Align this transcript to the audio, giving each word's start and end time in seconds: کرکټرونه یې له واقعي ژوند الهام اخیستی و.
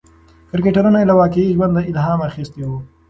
کرکټرونه 0.49 0.97
یې 1.01 1.07
له 1.09 1.15
واقعي 1.19 1.53
ژوند 1.55 1.75
الهام 1.89 2.19
اخیستی 2.29 2.61
و. 2.65 2.69